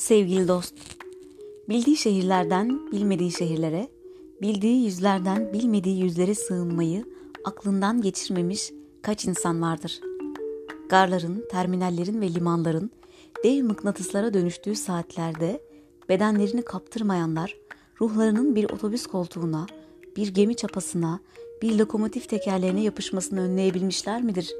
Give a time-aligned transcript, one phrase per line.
[0.00, 0.74] Sevgili dost,
[1.68, 3.88] bildiği şehirlerden bilmediği şehirlere,
[4.42, 7.04] bildiği yüzlerden bilmediği yüzlere sığınmayı
[7.44, 10.00] aklından geçirmemiş kaç insan vardır?
[10.88, 12.90] Garların, terminallerin ve limanların
[13.44, 15.60] dev mıknatıslara dönüştüğü saatlerde
[16.08, 17.56] bedenlerini kaptırmayanlar,
[18.00, 19.66] ruhlarının bir otobüs koltuğuna,
[20.16, 21.20] bir gemi çapasına,
[21.62, 24.54] bir lokomotif tekerleğine yapışmasını önleyebilmişler midir?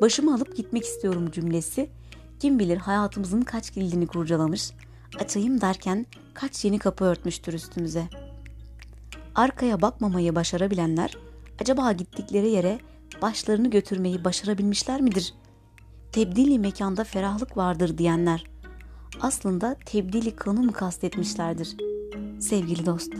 [0.00, 1.88] Başımı alıp gitmek istiyorum cümlesi
[2.40, 4.70] kim bilir hayatımızın kaç kilidini kurcalamış,
[5.20, 8.08] açayım derken kaç yeni kapı örtmüştür üstümüze.
[9.34, 11.16] Arkaya bakmamayı başarabilenler,
[11.60, 12.78] acaba gittikleri yere
[13.22, 15.34] başlarını götürmeyi başarabilmişler midir?
[16.12, 18.44] Tebdili mekanda ferahlık vardır diyenler,
[19.20, 21.76] aslında tebdili kanı mı kastetmişlerdir?
[22.40, 23.12] Sevgili dost,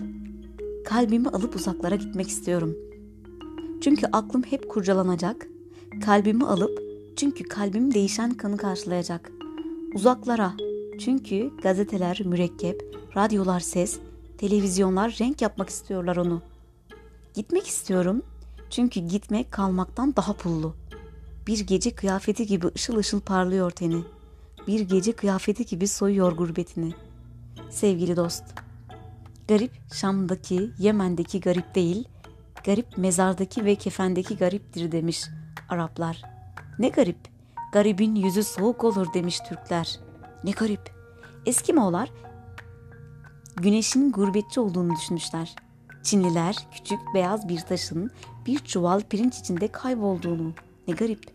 [0.85, 2.77] kalbimi alıp uzaklara gitmek istiyorum.
[3.81, 5.47] Çünkü aklım hep kurcalanacak,
[6.05, 6.84] kalbimi alıp
[7.17, 9.31] çünkü kalbim değişen kanı karşılayacak.
[9.95, 10.53] Uzaklara.
[11.01, 13.99] Çünkü gazeteler mürekkep, radyolar ses,
[14.39, 16.43] televizyonlar renk yapmak istiyorlar onu.
[17.35, 18.23] Gitmek istiyorum.
[18.71, 20.75] Çünkü gitmek kalmaktan daha pullu.
[21.47, 24.03] Bir gece kıyafeti gibi ışıl ışıl parlıyor teni.
[24.67, 26.93] Bir gece kıyafeti gibi soyuyor gurbetini.
[27.71, 28.45] Sevgili dost,
[29.49, 32.09] garip Şam'daki, Yemen'deki garip değil,
[32.65, 35.25] garip mezardaki ve kefendeki gariptir demiş
[35.69, 36.34] Araplar.''
[36.79, 37.19] Ne garip,
[37.73, 40.01] garibin yüzü soğuk olur demiş Türkler.
[40.45, 40.95] Ne garip.
[41.47, 42.11] Eskimoğlar
[43.57, 45.57] güneşin gurbetçi olduğunu düşünmüşler.
[46.03, 48.11] Çinliler küçük beyaz bir taşın
[48.47, 50.53] bir çuval pirinç içinde kaybolduğunu.
[50.89, 51.35] Ne garip.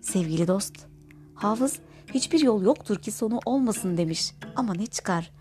[0.00, 0.86] Sevgili dost,
[1.34, 1.78] hafız
[2.14, 4.34] hiçbir yol yoktur ki sonu olmasın demiş.
[4.56, 5.32] Ama ne çıkar?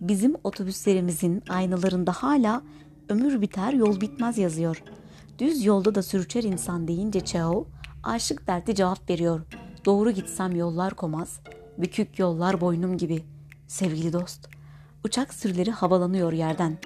[0.00, 2.62] Bizim otobüslerimizin aynalarında hala
[3.08, 4.82] ömür biter yol bitmez yazıyor.
[5.38, 7.66] Düz yolda da sürçer insan deyince Çao,
[8.08, 9.40] Aşık derdi cevap veriyor.
[9.84, 11.40] Doğru gitsem yollar komaz,
[11.78, 13.22] bükük yollar boynum gibi.
[13.66, 14.48] Sevgili dost,
[15.04, 16.78] uçak sürüleri havalanıyor yerden.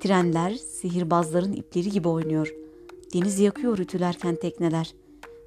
[0.00, 2.54] Trenler sihirbazların ipleri gibi oynuyor.
[3.14, 4.94] Deniz yakıyor ütülerken tekneler.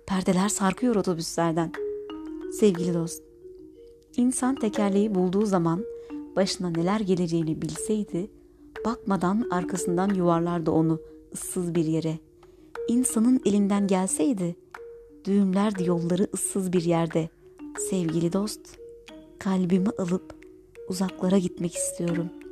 [0.08, 1.72] Perdeler sarkıyor otobüslerden.
[2.60, 3.24] Sevgili dost,
[4.18, 5.86] insan tekerleği bulduğu zaman
[6.36, 8.32] başına neler geleceğini bilseydi,
[8.86, 11.00] bakmadan arkasından yuvarlardı onu
[11.34, 12.20] ıssız bir yere.
[12.88, 14.56] İnsanın elinden gelseydi,
[15.26, 17.30] düğümlerdi yolları ıssız bir yerde.
[17.90, 18.78] Sevgili dost,
[19.40, 20.36] kalbimi alıp
[20.90, 22.43] uzaklara gitmek istiyorum.''